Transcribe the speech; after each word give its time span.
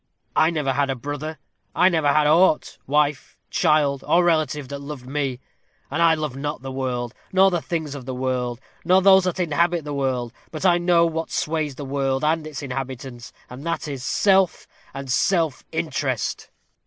I 0.35 0.49
never 0.49 0.73
had 0.73 0.89
a 0.89 0.95
brother. 0.95 1.37
I 1.75 1.87
never 1.87 2.07
had 2.07 2.25
aught 2.25 2.79
wife, 2.87 3.37
child, 3.51 4.03
or 4.07 4.23
relative, 4.23 4.67
that 4.69 4.81
loved 4.81 5.05
me. 5.05 5.39
And 5.91 6.01
I 6.01 6.15
love 6.15 6.35
not 6.35 6.63
the 6.63 6.71
world, 6.71 7.13
nor 7.31 7.51
the 7.51 7.61
things 7.61 7.93
of 7.93 8.07
the 8.07 8.15
world, 8.15 8.59
nor 8.83 9.03
those 9.03 9.25
that 9.25 9.39
inhabit 9.39 9.83
the 9.85 9.93
world. 9.93 10.33
But 10.49 10.65
I 10.65 10.79
know 10.79 11.05
what 11.05 11.29
sways 11.29 11.75
the 11.75 11.85
world 11.85 12.23
and 12.23 12.47
its 12.47 12.63
inhabitants; 12.63 13.31
and 13.47 13.63
that 13.67 13.87
is, 13.87 14.03
SELF! 14.03 14.65
AND 14.91 15.11
SELF 15.11 15.63
INTEREST! 15.71 16.49